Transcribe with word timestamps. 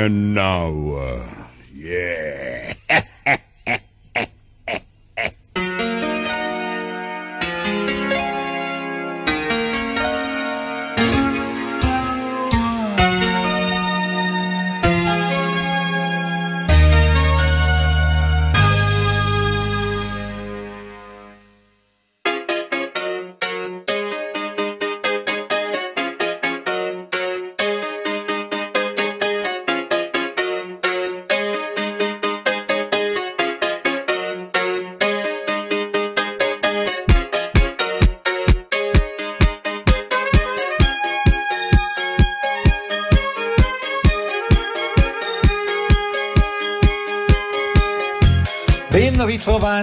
And 0.00 0.32
now, 0.32 0.89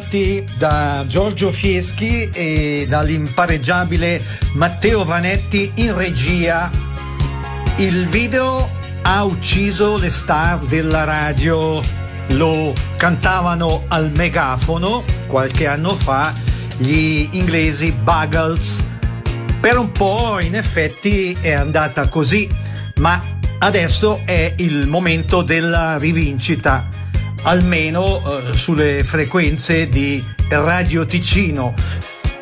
ritrovati 0.07 0.45
da 0.57 1.03
Giorgio 1.07 1.51
Fieschi 1.51 2.29
e 2.31 2.85
dall'impareggiabile 2.87 4.21
Matteo 4.53 5.03
Vanetti 5.03 5.71
in 5.75 5.95
regia. 5.95 6.71
Il 7.77 8.07
video 8.07 8.69
ha 9.03 9.23
ucciso 9.23 9.97
le 9.97 10.09
star 10.09 10.59
della 10.59 11.03
radio. 11.03 11.81
Lo 12.29 12.73
cantavano 12.97 13.85
al 13.87 14.11
megafono 14.11 15.03
qualche 15.27 15.67
anno 15.67 15.89
fa 15.89 16.33
gli 16.77 17.27
inglesi 17.31 17.91
Buggles. 17.91 18.83
Per 19.59 19.77
un 19.77 19.91
po' 19.91 20.39
in 20.39 20.55
effetti 20.55 21.37
è 21.39 21.51
andata 21.51 22.07
così, 22.07 22.49
ma 22.97 23.21
adesso 23.59 24.21
è 24.25 24.53
il 24.57 24.87
momento 24.87 25.41
della 25.41 25.97
rivincita 25.97 26.95
almeno 27.47 28.21
eh, 28.21 28.57
sulle 28.57 29.03
frequenze 29.03 29.87
di 29.89 30.23
Radio 30.49 31.05
Ticino. 31.05 31.73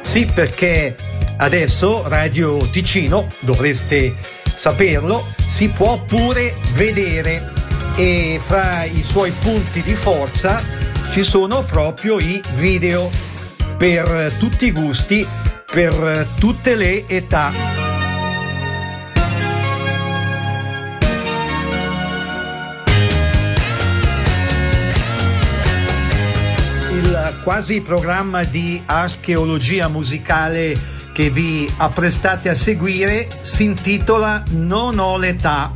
Sì, 0.01 0.25
perché 0.25 0.95
adesso 1.37 2.07
Radio 2.07 2.57
Ticino, 2.69 3.27
dovreste 3.39 4.15
saperlo, 4.43 5.25
si 5.47 5.69
può 5.69 6.01
pure 6.03 6.55
vedere 6.73 7.53
e 7.95 8.39
fra 8.41 8.83
i 8.83 9.03
suoi 9.03 9.31
punti 9.31 9.81
di 9.81 9.93
forza 9.93 10.61
ci 11.11 11.23
sono 11.23 11.63
proprio 11.63 12.19
i 12.19 12.41
video 12.55 13.09
per 13.77 14.33
tutti 14.39 14.65
i 14.65 14.71
gusti, 14.71 15.25
per 15.71 16.27
tutte 16.39 16.75
le 16.75 17.07
età. 17.07 17.74
Quasi 27.45 27.79
programma 27.81 28.43
di 28.43 28.81
archeologia 28.87 29.87
musicale 29.87 30.75
che 31.13 31.29
vi 31.29 31.71
apprestate 31.77 32.49
a 32.49 32.55
seguire 32.55 33.27
si 33.41 33.65
intitola 33.65 34.43
Non 34.53 34.97
ho 34.97 35.15
l'età. 35.19 35.71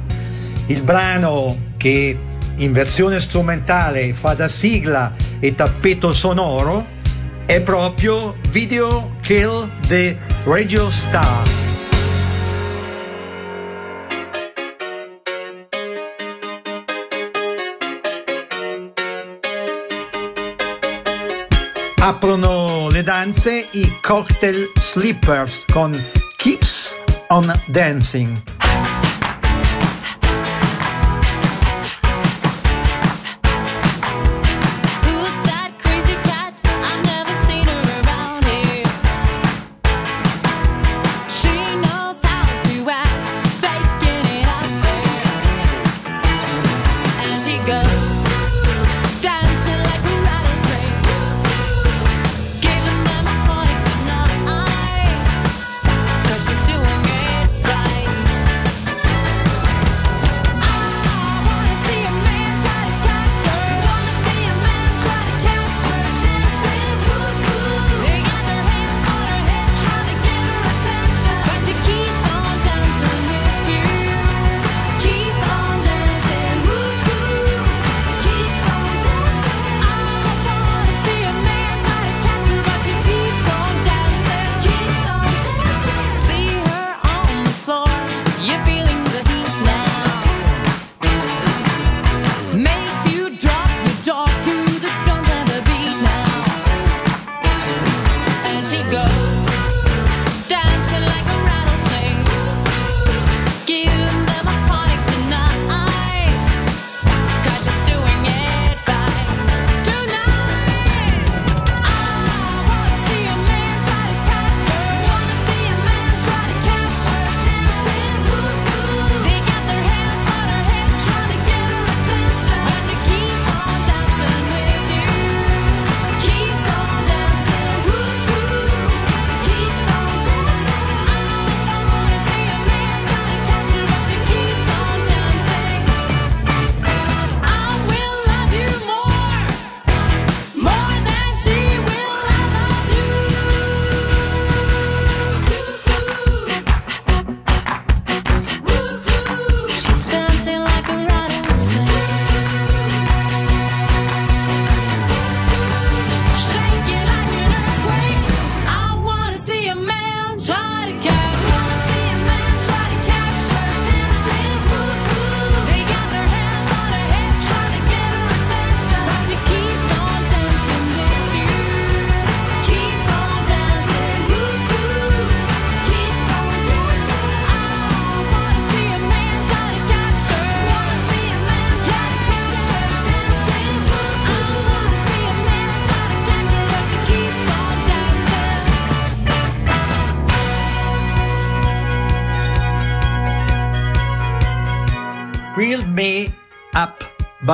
Il 0.66 0.81
brano 0.81 1.74
che 1.78 2.18
in 2.56 2.72
versione 2.72 3.19
strumentale 3.19 4.16
fa 4.16 4.34
da 4.34 4.47
sigla 4.47 5.13
e 5.40 5.53
tappeto 5.53 6.12
sonoro 6.12 6.88
è 7.46 7.62
proprio 7.62 8.36
Video 8.50 9.18
Kill 9.22 9.69
the 9.88 10.18
Radio 10.46 10.90
Star. 10.90 11.69
Danze 23.29 23.67
i 23.73 23.85
cocktail 24.01 24.67
slippers 24.79 25.63
con 25.72 25.95
Keeps 26.38 26.95
on 27.29 27.45
Dancing. 27.67 28.59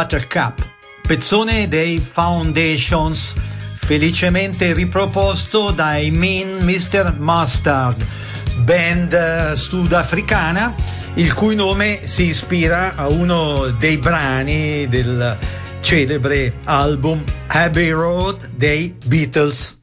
Buttercup, 0.05 0.63
pezzone 1.01 1.67
dei 1.67 1.97
Foundations, 1.97 3.33
felicemente 3.79 4.71
riproposto 4.71 5.71
dai 5.71 6.11
Mean 6.11 6.63
Mr. 6.63 7.15
Mustard, 7.17 8.05
band 8.57 9.13
eh, 9.13 9.55
sudafricana, 9.55 10.75
il 11.15 11.33
cui 11.33 11.55
nome 11.55 12.01
si 12.03 12.27
ispira 12.27 12.93
a 12.95 13.07
uno 13.07 13.69
dei 13.79 13.97
brani 13.97 14.87
del 14.87 15.35
celebre 15.81 16.57
album 16.65 17.23
Abbey 17.47 17.89
Road 17.89 18.49
dei 18.55 18.95
Beatles. 19.05 19.75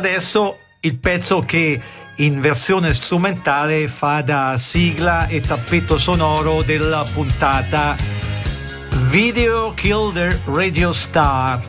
Adesso 0.00 0.56
il 0.80 0.96
pezzo 0.96 1.40
che 1.40 1.78
in 2.16 2.40
versione 2.40 2.94
strumentale 2.94 3.86
fa 3.86 4.22
da 4.22 4.56
sigla 4.56 5.26
e 5.26 5.40
tappeto 5.40 5.98
sonoro 5.98 6.62
della 6.62 7.04
puntata 7.12 7.94
Video 9.08 9.74
Killer 9.74 10.40
Radio 10.46 10.94
Star. 10.94 11.62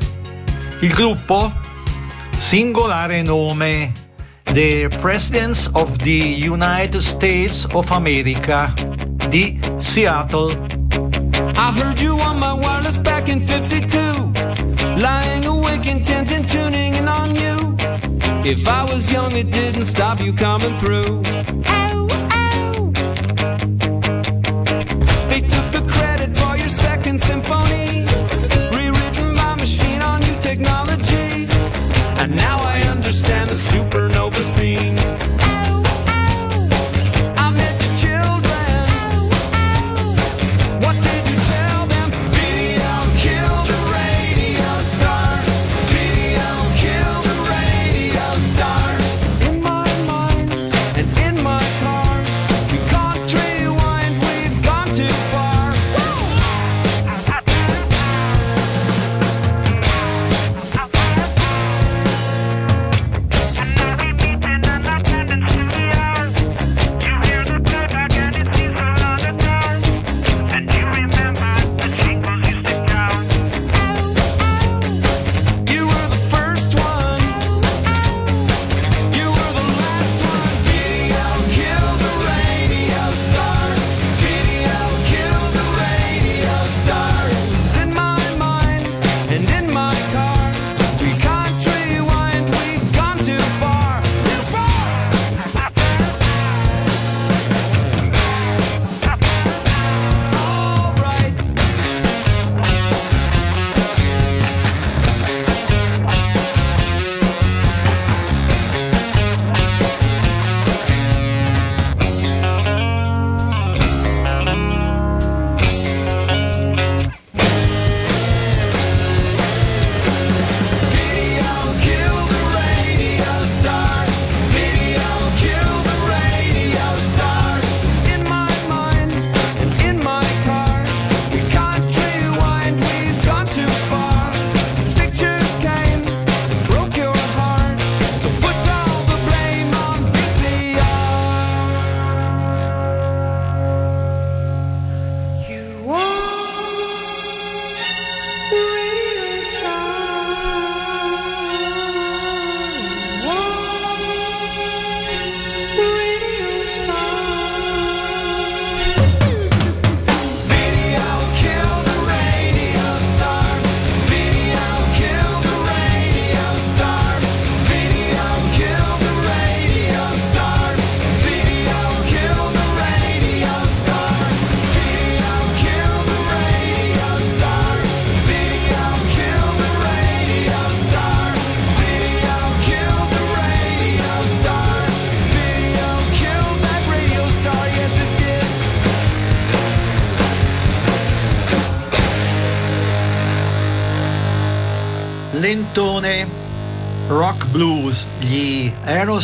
Il 0.79 0.93
gruppo? 0.93 1.51
Singolare 2.37 3.21
nome. 3.21 3.91
The 4.45 4.87
Presidents 5.01 5.69
of 5.73 5.97
the 5.97 6.47
United 6.49 7.01
States 7.01 7.67
of 7.73 7.91
America 7.91 8.73
di 9.27 9.59
Seattle. 9.75 10.55
I 11.57 11.71
heard 11.77 11.99
you 11.99 12.17
on 12.17 12.39
my 12.39 12.53
wireless 12.53 12.97
back 12.97 13.27
in 13.27 13.45
52, 13.45 14.31
lying 15.01 15.43
awake 15.43 15.85
intent 15.85 16.31
and 16.31 16.47
tuning. 16.47 16.80
If 18.43 18.67
I 18.67 18.83
was 18.83 19.11
young, 19.11 19.33
it 19.33 19.51
didn't 19.51 19.85
stop 19.85 20.19
you 20.19 20.33
coming 20.33 20.77
through. 20.79 21.21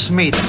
Smith. 0.07 0.46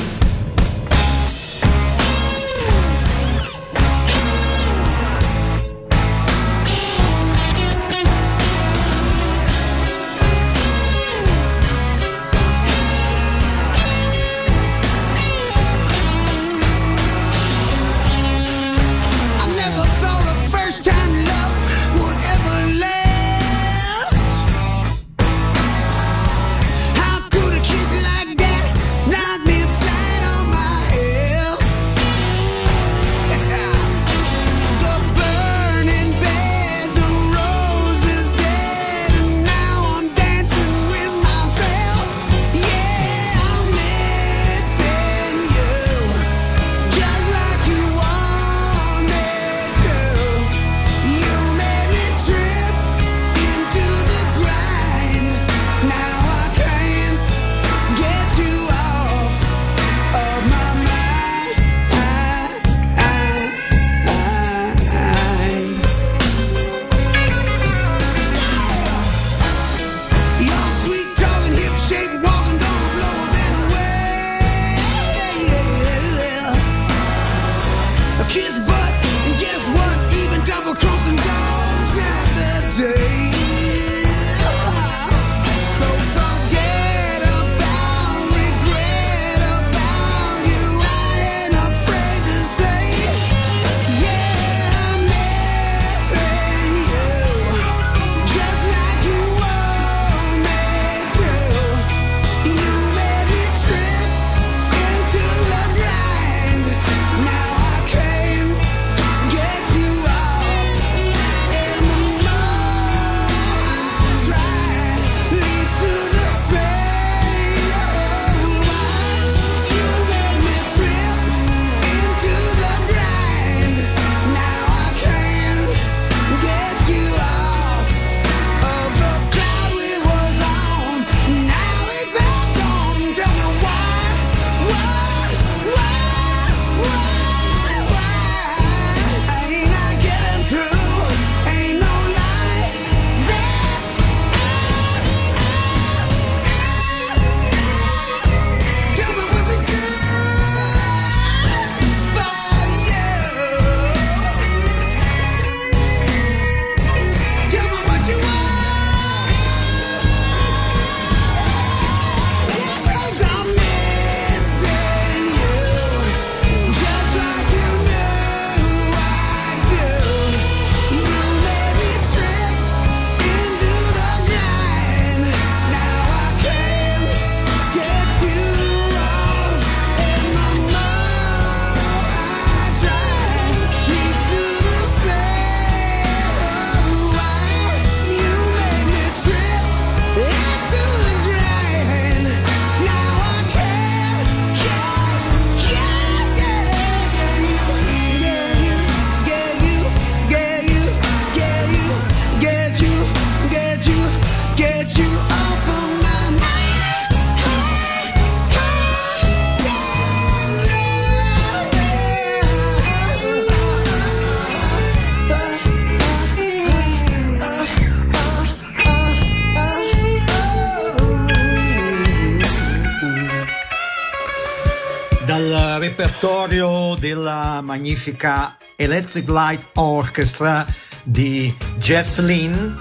magnifica 227.68 228.56
Electric 228.76 229.28
Light 229.28 229.62
Orchestra 229.74 230.66
di 231.04 231.54
Jeff 231.76 232.18
Lynn, 232.18 232.74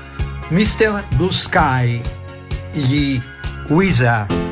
Mr. 0.48 1.04
Blue 1.18 1.32
Sky, 1.32 2.02
gli 2.72 3.22
Wizard. 3.68 4.47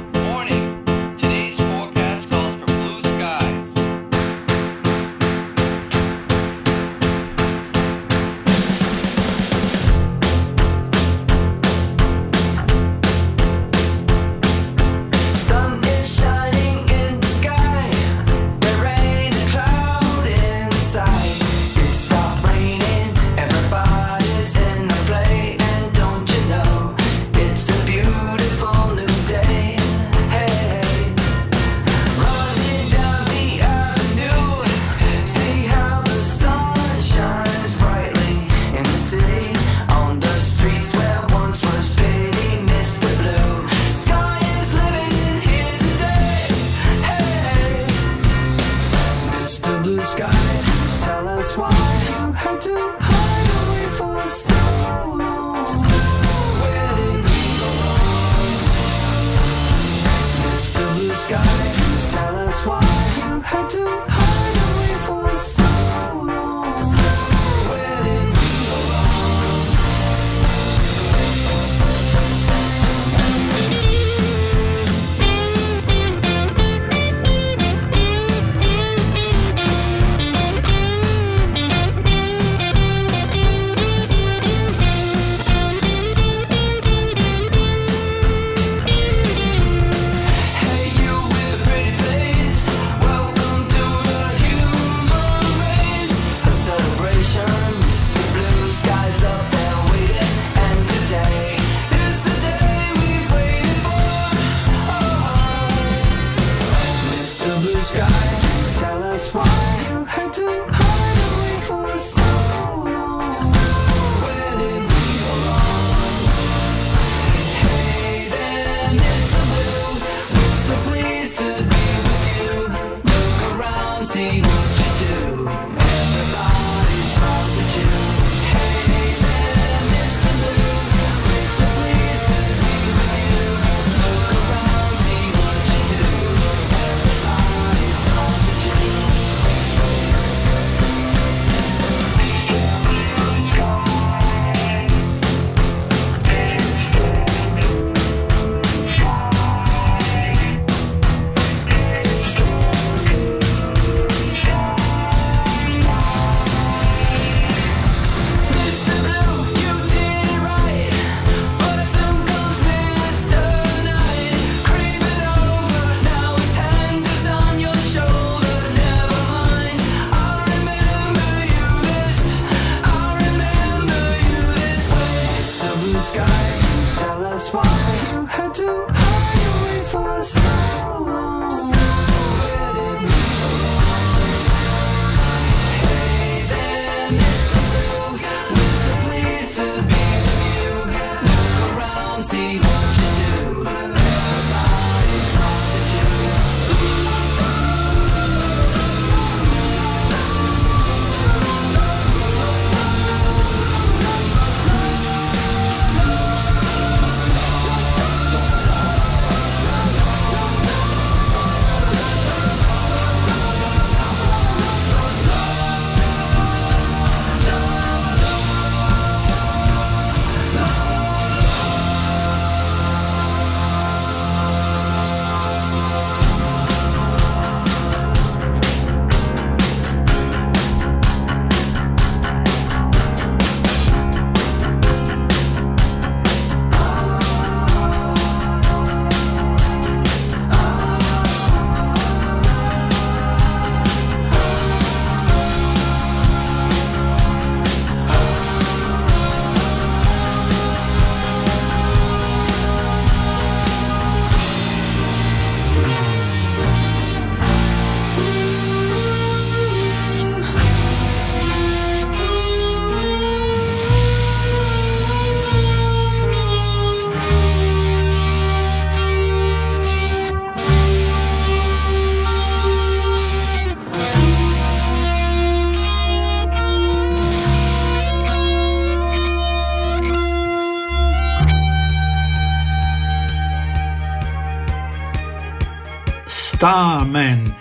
Starman, 286.65 287.55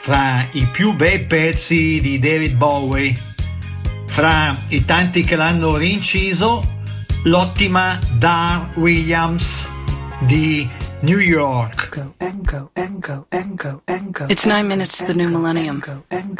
fra 0.00 0.46
i 0.52 0.64
più 0.72 0.94
bei 0.94 1.26
pezzi 1.26 2.00
di 2.00 2.18
David 2.18 2.56
Bowie, 2.56 3.14
fra 4.06 4.56
i 4.68 4.82
tanti 4.86 5.22
che 5.24 5.36
l'hanno 5.36 5.76
rinciso, 5.76 6.66
l'ottima 7.24 7.98
Dar 8.14 8.70
Williams 8.76 9.68
di 10.20 10.66
New 11.02 11.18
York. 11.18 11.96
It's 14.28 14.44
nine 14.44 14.68
minutes 14.68 14.98
to 14.98 15.06
the 15.06 15.14
new 15.14 15.30
millennium. 15.30 15.82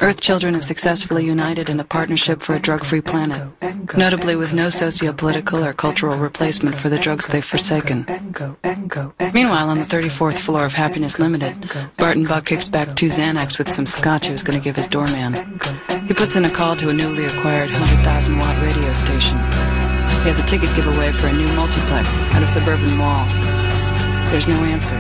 Earth 0.01 0.21
children 0.21 0.53
have 0.53 0.65
successfully 0.65 1.25
united 1.25 1.71
in 1.71 1.81
a 1.81 1.85
partnership 1.85 2.43
for 2.43 2.55
a 2.55 2.61
drug 2.61 2.85
free 2.85 3.01
planet, 3.01 3.43
notably 3.97 4.37
with 4.37 4.53
no 4.53 4.69
socio 4.69 5.15
political 5.15 5.65
or 5.65 5.73
cultural 5.73 6.19
replacement 6.19 6.77
for 6.77 6.91
the 6.91 6.99
drugs 6.99 7.27
they've 7.29 7.45
forsaken. 7.45 8.05
Meanwhile, 9.33 9.71
on 9.71 9.79
the 9.79 9.87
34th 9.89 10.39
floor 10.39 10.67
of 10.67 10.75
Happiness 10.75 11.19
Limited, 11.19 11.71
Barton 11.97 12.25
Buck 12.25 12.45
kicks 12.45 12.69
back 12.69 12.95
two 12.97 13.07
Xanax 13.07 13.59
with 13.59 13.71
some 13.71 13.87
scotch 13.87 14.27
he 14.27 14.33
was 14.33 14.43
going 14.43 14.59
to 14.59 14.65
give 14.65 14.77
his 14.77 14.87
doorman. 14.87 15.35
He 16.07 16.13
puts 16.13 16.37
in 16.37 16.45
a 16.45 16.51
call 16.51 16.77
to 16.77 16.91
a 16.91 16.93
newly 16.93 17.25
acquired 17.25 17.71
100,000 17.71 18.37
watt 18.37 18.63
radio 18.63 18.93
station. 18.93 19.39
He 20.21 20.29
has 20.29 20.39
a 20.39 20.47
ticket 20.47 20.69
giveaway 20.77 21.13
for 21.13 21.29
a 21.29 21.33
new 21.33 21.49
multiplex 21.57 22.15
at 22.35 22.43
a 22.43 22.47
suburban 22.47 22.95
mall. 22.99 23.27
There's 24.31 24.47
no 24.47 24.63
answer. 24.63 24.95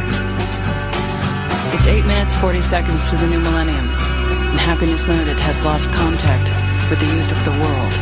It's 1.73 1.87
8 1.87 2.05
minutes 2.05 2.35
40 2.35 2.62
seconds 2.62 3.11
to 3.11 3.16
the 3.16 3.29
new 3.29 3.38
millennium, 3.38 3.87
and 3.87 4.59
Happiness 4.59 5.07
Limited 5.07 5.38
has 5.38 5.64
lost 5.64 5.88
contact 5.93 6.51
with 6.90 6.99
the 6.99 7.07
youth 7.07 7.31
of 7.31 7.40
the 7.47 7.55
world. 7.62 7.93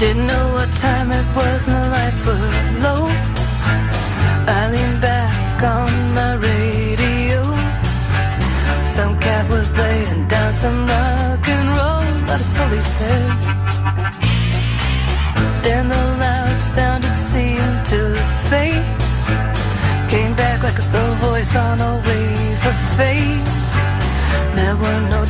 Didn't 0.00 0.26
know 0.26 0.48
what 0.52 0.70
time 0.72 1.12
it 1.12 1.26
was 1.36 1.68
and 1.68 1.84
the 1.84 1.90
lights 1.90 2.26
were 2.26 2.50
low. 2.82 3.06
I 4.50 4.68
leaned 4.72 5.00
back 5.00 5.62
on 5.62 5.92
my 6.18 6.34
radio. 6.34 7.40
Some 8.84 9.16
cat 9.20 9.48
was 9.48 9.78
laying 9.78 10.26
down 10.26 10.52
some 10.52 10.88
rock 10.88 11.23
saw 21.54 21.76
the 21.76 21.92
wave 22.06 22.66
of 22.70 22.78
face. 22.98 23.56
There 24.58 24.76
were 24.82 25.00
no 25.14 25.22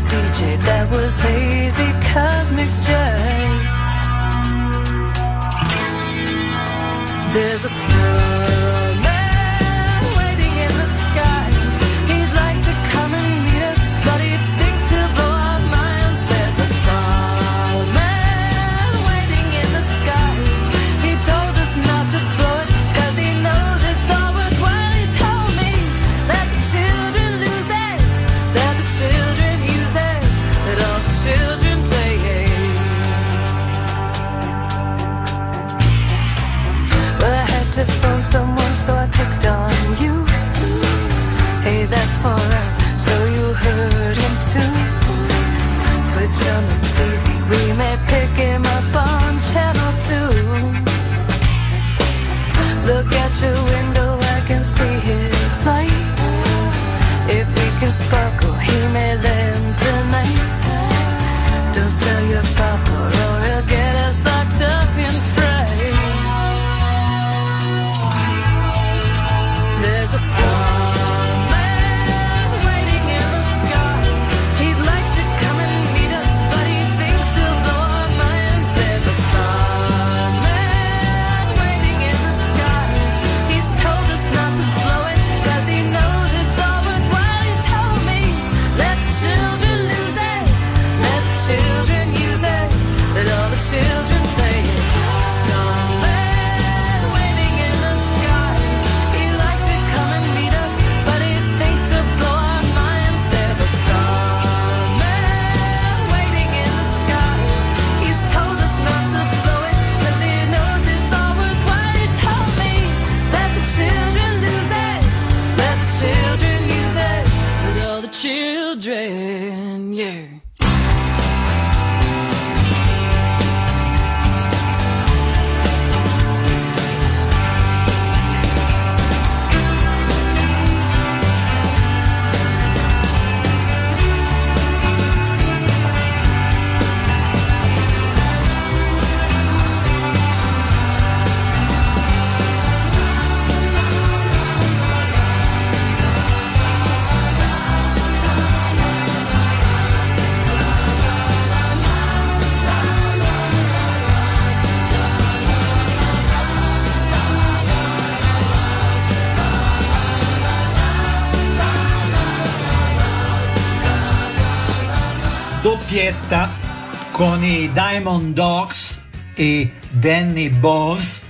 con 167.26 167.42
i 167.42 167.70
Diamond 167.72 168.34
Dogs 168.34 169.00
e 169.34 169.72
Danny 169.92 170.50
Bowes 170.50 171.22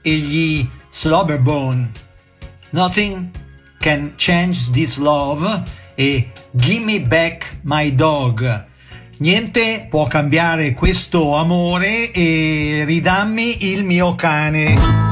e 0.00 0.12
gli 0.12 0.68
Slobberbone. 0.88 1.90
Nothing 2.70 3.28
can 3.80 4.12
change 4.14 4.70
this 4.70 4.98
love 4.98 5.64
e 5.96 6.30
Gimme 6.52 7.00
Back 7.00 7.58
My 7.62 7.92
Dog. 7.92 8.66
Niente 9.18 9.88
può 9.90 10.06
cambiare 10.06 10.74
questo 10.74 11.34
amore 11.34 12.12
e 12.12 12.84
ridammi 12.86 13.72
il 13.72 13.84
mio 13.84 14.14
cane. 14.14 15.11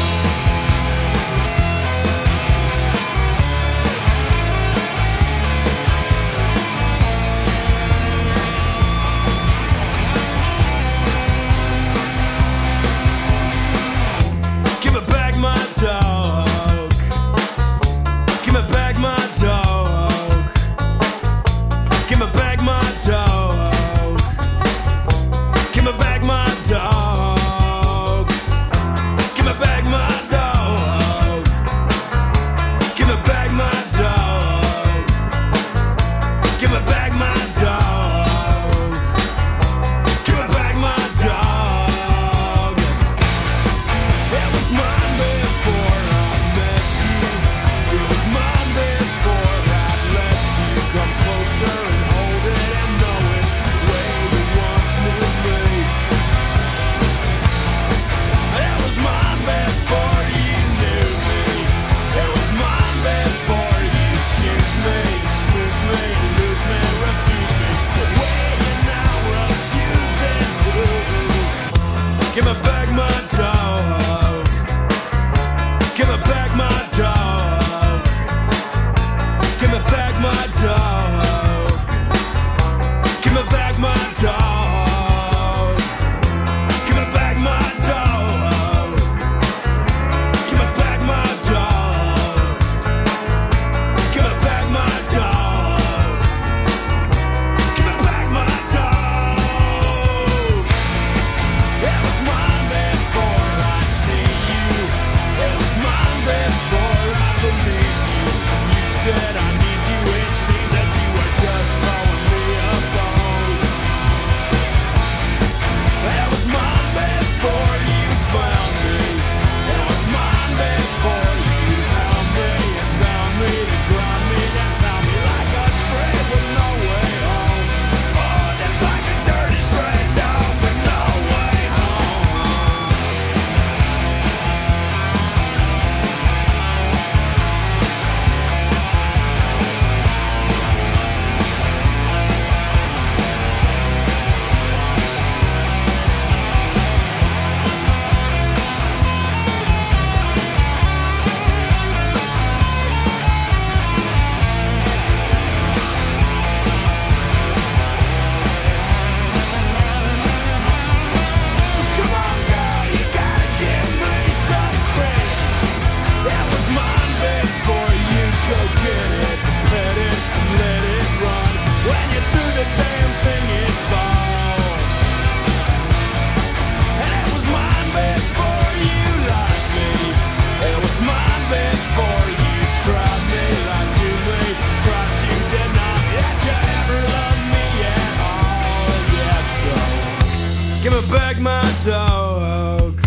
Give 190.81 190.93
me 190.93 191.01
back 191.11 191.39
my 191.39 191.61
dog. 191.85 192.99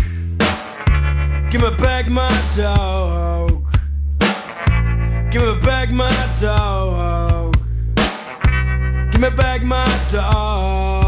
Give 1.51 1.61
me 1.61 1.69
back 1.75 2.07
my 2.07 2.29
dog. 2.55 3.65
Give 5.29 5.41
me 5.41 5.59
back 5.59 5.91
my 5.91 6.09
dog. 6.39 7.57
Give 9.11 9.19
me 9.19 9.29
back 9.29 9.61
my 9.63 9.85
dog. 10.09 11.04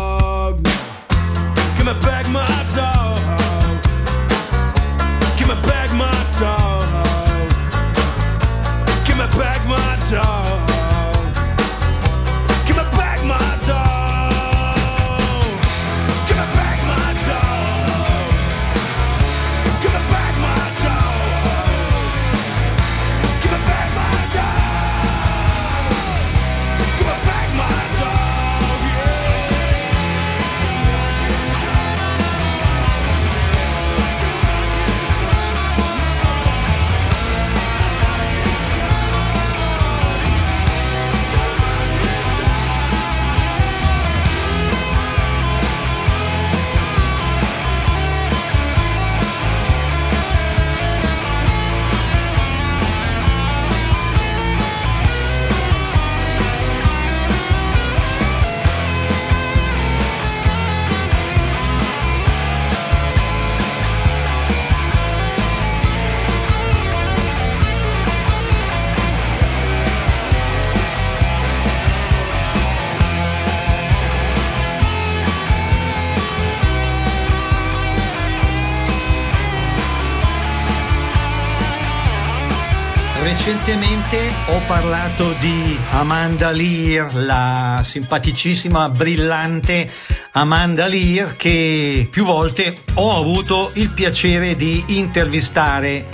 Recentemente 83.47 84.29
ho 84.47 84.59
parlato 84.67 85.31
di 85.39 85.79
Amanda 85.91 86.51
Lear, 86.51 87.15
la 87.15 87.79
simpaticissima, 87.81 88.89
brillante 88.89 89.89
Amanda 90.33 90.85
Lear 90.87 91.37
che 91.37 92.09
più 92.11 92.25
volte 92.25 92.79
ho 92.95 93.15
avuto 93.15 93.71
il 93.75 93.91
piacere 93.91 94.57
di 94.57 94.83
intervistare. 94.87 96.09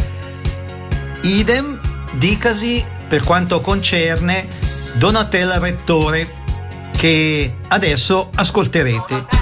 Idem 1.23 1.81
dicasi 2.19 2.85
per 3.07 3.23
quanto 3.23 3.61
concerne 3.61 4.47
Donatella 4.93 5.57
Rettore 5.57 6.29
che 6.95 7.51
adesso 7.67 8.29
ascolterete. 8.35 9.32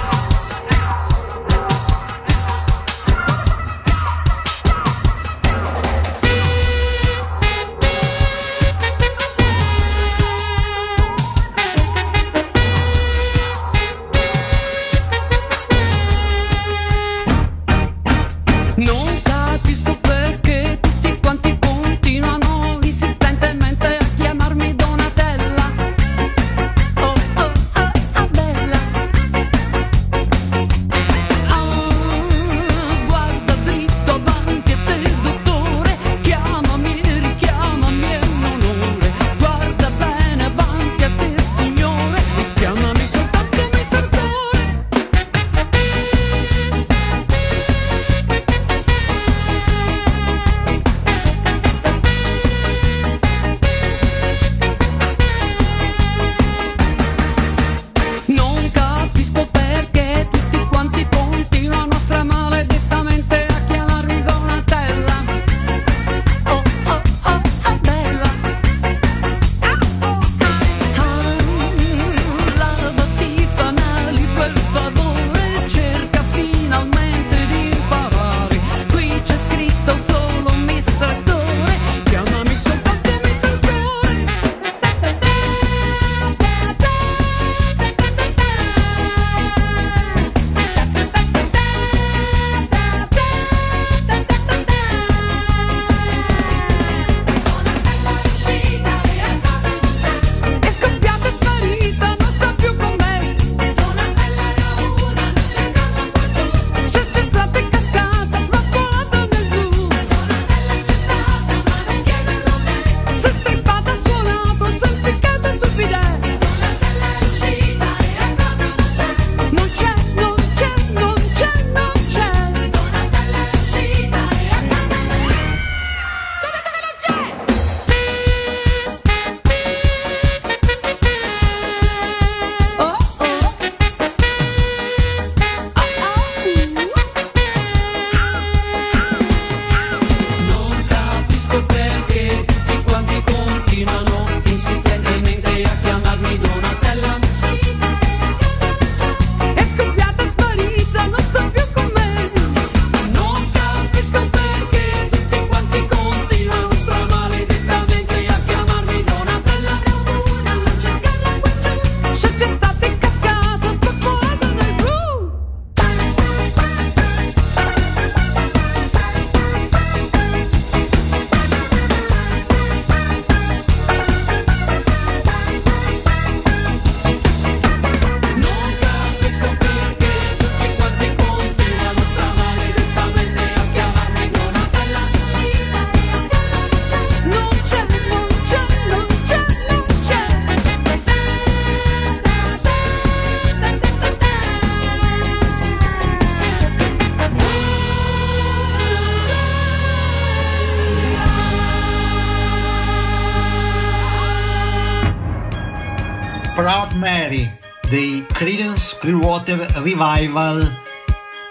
Water 209.42 209.66
Revival 209.82 210.70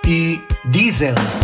e 0.06 0.42
Diesel. 0.64 1.41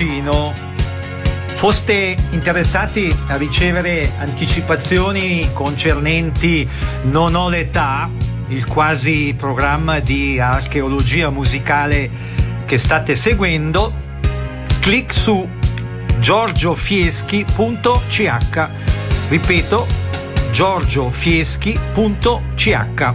Ticino. 0.00 0.54
Foste 1.52 2.16
interessati 2.30 3.14
a 3.26 3.36
ricevere 3.36 4.10
anticipazioni 4.18 5.50
concernenti 5.52 6.66
Non 7.02 7.34
ho 7.34 7.50
l'età, 7.50 8.08
il 8.48 8.64
quasi 8.64 9.34
programma 9.36 9.98
di 9.98 10.40
archeologia 10.40 11.28
musicale 11.28 12.10
che 12.64 12.78
state 12.78 13.14
seguendo, 13.14 13.92
clic 14.80 15.12
su 15.12 15.46
giorgiofieschi.ch. 16.18 18.68
Ripeto, 19.28 19.86
giorgiofieschi.ch. 20.50 23.10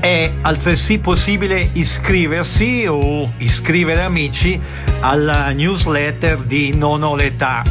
È 0.00 0.32
altresì 0.40 0.98
possibile 0.98 1.70
iscriversi 1.74 2.86
o 2.88 3.34
iscrivere 3.36 4.02
amici 4.02 4.60
alla 5.00 5.50
newsletter 5.50 6.38
di 6.38 6.74
Non 6.76 7.02
ho 7.02 7.14
l'età. 7.16 7.62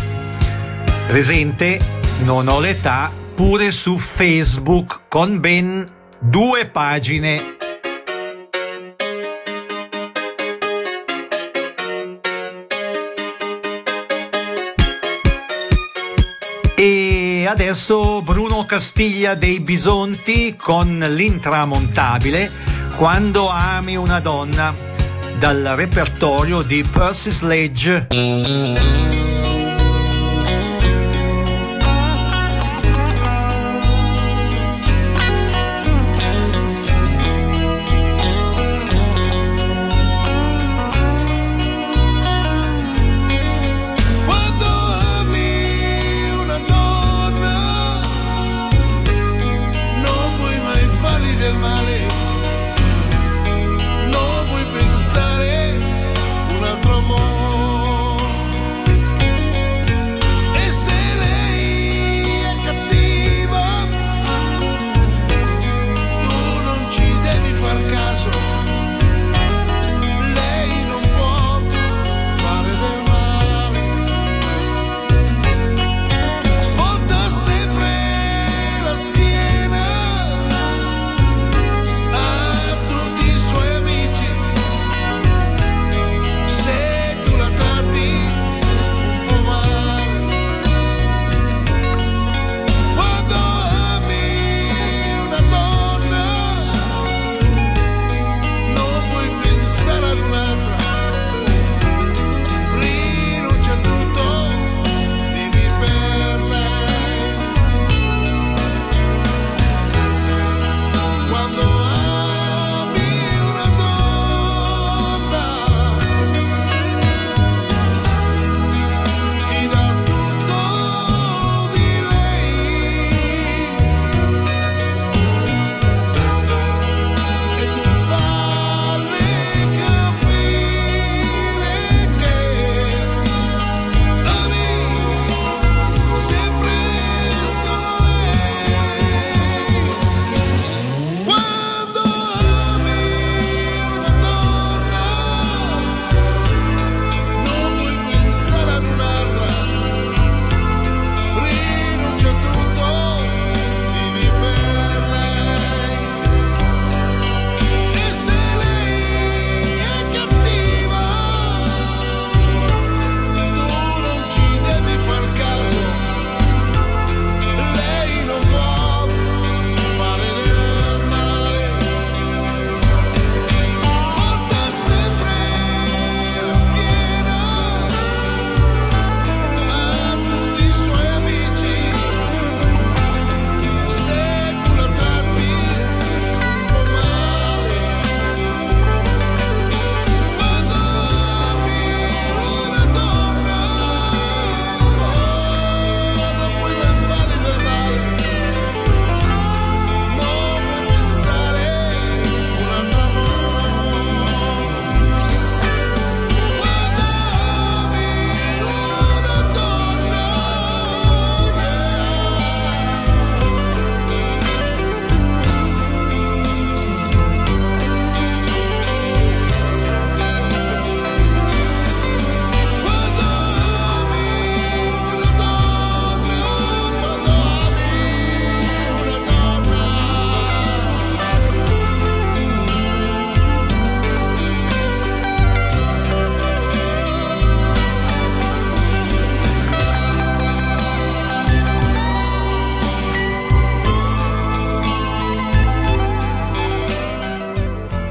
Presente 1.07 1.79
Non 2.23 2.47
ho 2.47 2.59
l'età 2.59 3.11
pure 3.35 3.71
su 3.71 3.97
Facebook 3.97 5.01
con 5.07 5.39
ben 5.39 5.89
due 6.19 6.67
pagine. 6.67 7.57
E 16.75 17.45
adesso 17.47 18.21
Bruno 18.21 18.65
Castiglia 18.65 19.35
dei 19.35 19.59
Bisonti 19.59 20.55
con 20.55 20.99
l'intramontabile 20.99 22.49
Quando 22.95 23.49
ami 23.49 23.97
una 23.97 24.19
donna 24.19 24.88
dal 25.39 25.63
repertorio 25.75 26.61
di 26.61 26.83
Percy 26.83 27.31
Sledge. 27.31 29.28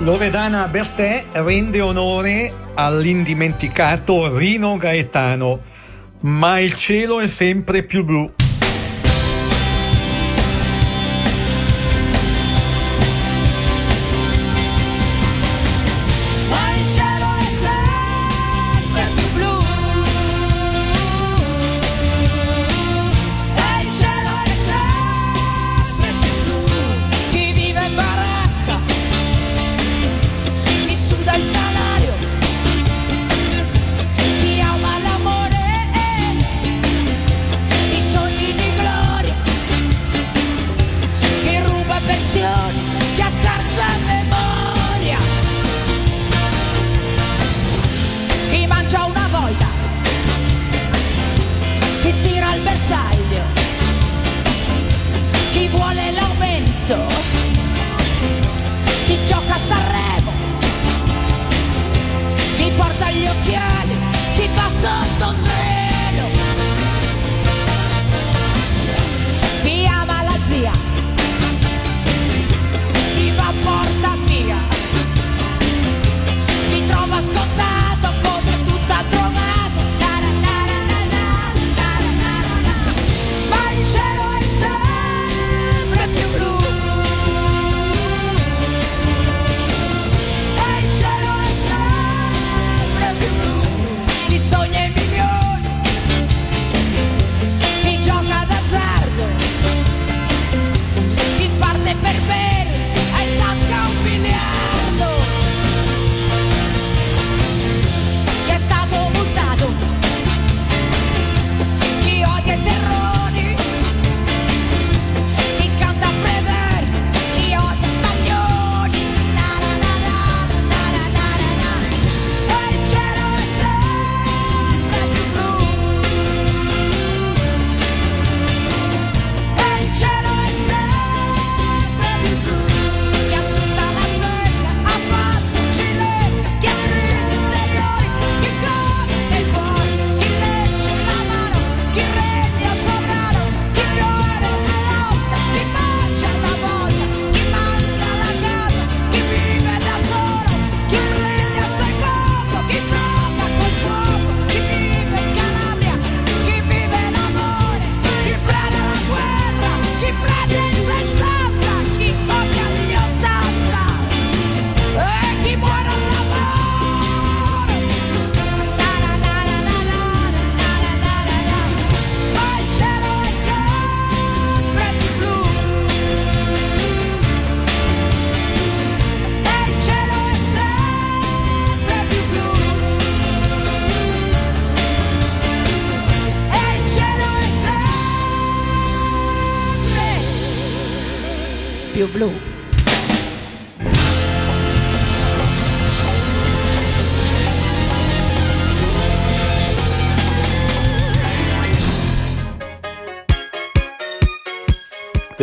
Loredana 0.08 0.68
Bertè 0.68 1.26
rende 1.32 1.82
onore 1.82 2.50
all'indimenticato 2.72 4.34
Rino 4.38 4.78
Gaetano, 4.78 5.60
ma 6.20 6.58
il 6.60 6.72
cielo 6.72 7.20
è 7.20 7.26
sempre 7.26 7.82
più 7.82 8.06
blu. 8.06 8.32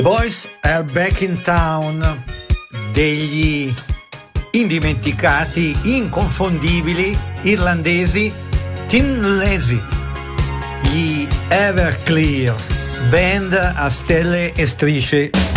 Boys 0.05 0.47
Are 0.61 0.83
Back 0.83 1.21
in 1.21 1.41
Town 1.41 2.23
degli 2.93 3.73
indimenticati, 4.51 5.75
inconfondibili 5.97 7.17
irlandesi 7.41 8.31
Tim 8.85 9.19
Lazy, 9.37 9.81
gli 10.83 11.27
Everclear, 11.47 12.53
band 13.09 13.53
a 13.53 13.89
stelle 13.89 14.53
e 14.53 14.67
strisce. 14.67 15.54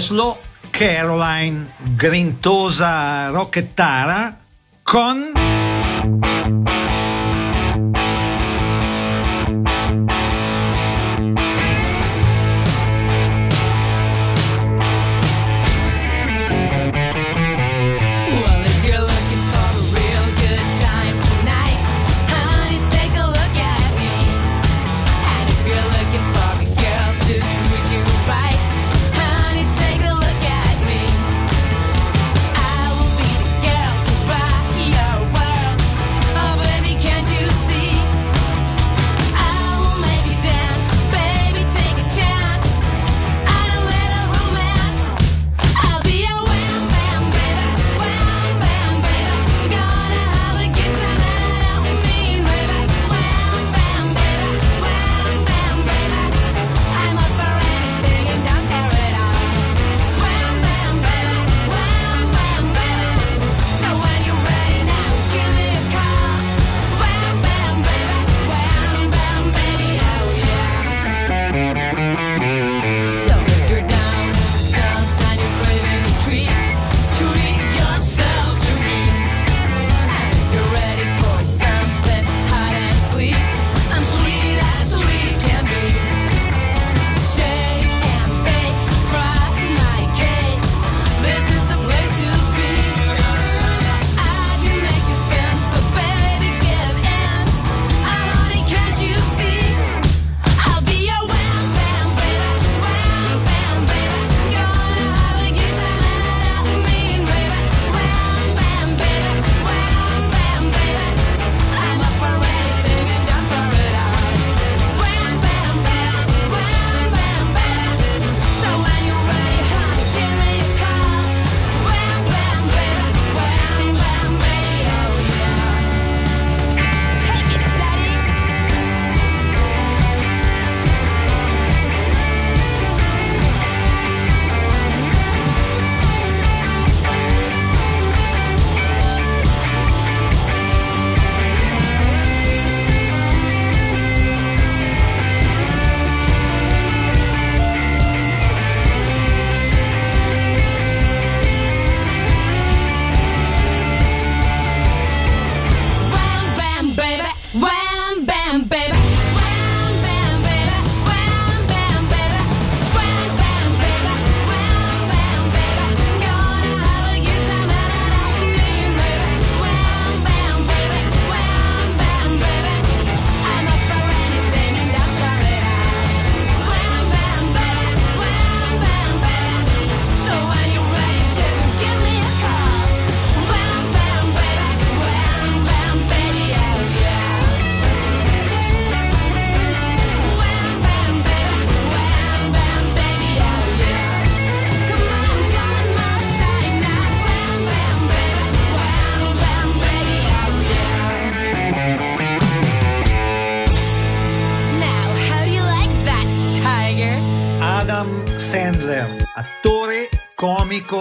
Oslo 0.00 0.40
Caroline, 0.70 1.74
grintosa 1.94 3.28
rocchettara 3.28 4.34
con... 4.82 5.39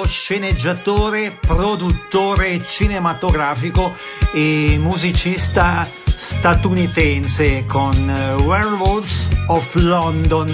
sceneggiatore, 0.10 1.38
produttore 1.40 2.66
cinematografico 2.66 3.96
e 4.34 4.78
musicista 4.80 5.88
statunitense 6.06 7.64
con 7.66 8.10
eh, 8.10 8.34
Werewolves 8.42 9.28
of 9.48 9.76
London 9.76 10.48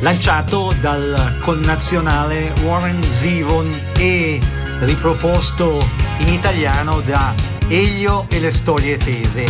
lanciato 0.00 0.72
dal 0.80 1.38
connazionale 1.40 2.54
Warren 2.62 3.02
Zevon 3.02 3.78
e 3.98 4.40
riproposto 4.80 5.78
in 6.18 6.28
italiano 6.28 7.00
da 7.00 7.34
Elio 7.68 8.26
e 8.30 8.40
le 8.40 8.50
storie 8.50 8.96
tese. 8.96 9.44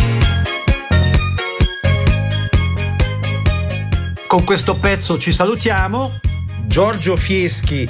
Con 4.27 4.43
questo 4.43 4.77
pezzo 4.77 5.17
ci 5.17 5.31
salutiamo. 5.31 6.19
Giorgio 6.65 7.17
Fieschi 7.17 7.89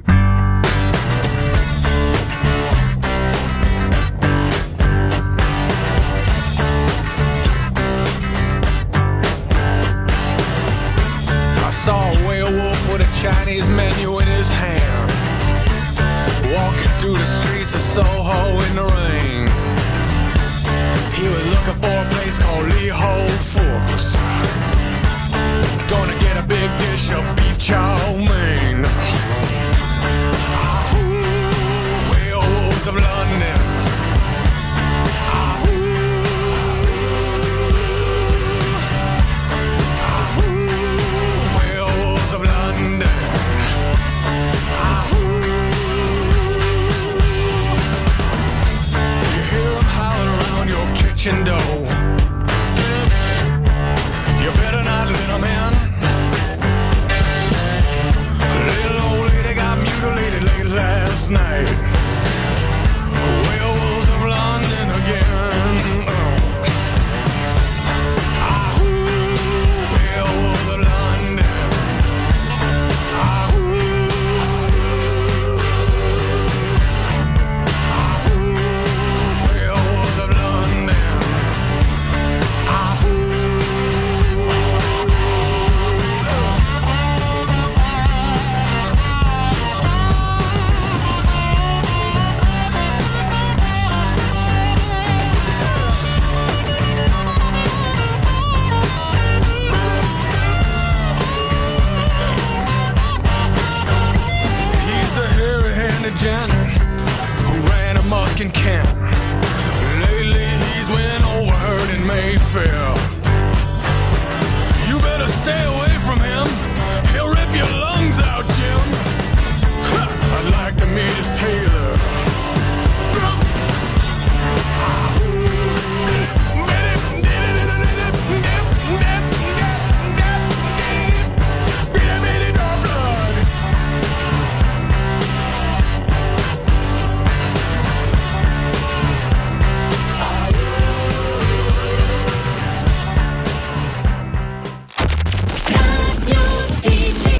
Chinese 13.21 13.69
menu 13.69 14.17
in 14.17 14.27
his 14.27 14.49
hand. 14.49 15.11
Walking 16.55 16.89
through 16.97 17.13
the 17.13 17.25
streets 17.25 17.75
of 17.75 17.81
Soho 17.81 18.59
in 18.65 18.75
the 18.75 18.83
rain. 18.97 19.47
He 21.13 21.29
was 21.29 21.45
looking 21.53 21.79
for 21.83 21.97
a 22.01 22.09
place 22.09 22.39
called 22.39 22.65
Lee 22.73 22.87
Ho 22.87 23.27
Fooks. 23.53 24.17
Gonna 25.87 26.17
get 26.17 26.35
a 26.35 26.41
big 26.41 26.75
dish 26.79 27.11
of 27.11 27.23
beef 27.35 27.59
chow 27.59 27.95
mein. 28.15 28.85
Ah, 30.57 30.89
whales 32.09 32.87
of 32.87 32.95
London. 32.95 33.50